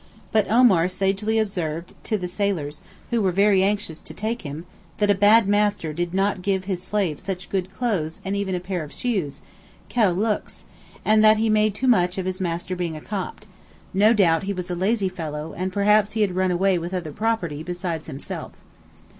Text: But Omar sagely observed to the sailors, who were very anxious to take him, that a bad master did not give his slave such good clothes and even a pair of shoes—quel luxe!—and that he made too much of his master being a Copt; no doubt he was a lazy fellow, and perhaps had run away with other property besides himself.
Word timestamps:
But 0.31 0.49
Omar 0.49 0.87
sagely 0.87 1.37
observed 1.37 1.93
to 2.05 2.17
the 2.17 2.27
sailors, 2.27 2.81
who 3.11 3.21
were 3.21 3.31
very 3.31 3.61
anxious 3.61 4.01
to 4.01 4.15
take 4.15 4.41
him, 4.41 4.65
that 4.97 5.11
a 5.11 5.13
bad 5.13 5.47
master 5.47 5.93
did 5.93 6.11
not 6.11 6.41
give 6.41 6.63
his 6.63 6.81
slave 6.81 7.19
such 7.19 7.51
good 7.51 7.71
clothes 7.71 8.19
and 8.25 8.35
even 8.35 8.55
a 8.55 8.59
pair 8.59 8.83
of 8.83 8.91
shoes—quel 8.91 10.15
luxe!—and 10.15 11.23
that 11.23 11.37
he 11.37 11.51
made 11.51 11.75
too 11.75 11.87
much 11.87 12.17
of 12.17 12.25
his 12.25 12.41
master 12.41 12.75
being 12.75 12.97
a 12.97 13.01
Copt; 13.01 13.45
no 13.93 14.11
doubt 14.11 14.41
he 14.41 14.53
was 14.53 14.71
a 14.71 14.75
lazy 14.75 15.07
fellow, 15.07 15.53
and 15.55 15.71
perhaps 15.71 16.15
had 16.15 16.35
run 16.35 16.49
away 16.49 16.79
with 16.79 16.95
other 16.95 17.11
property 17.11 17.61
besides 17.61 18.07
himself. 18.07 18.53